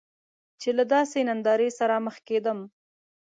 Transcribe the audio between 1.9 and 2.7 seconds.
مخ کیدم.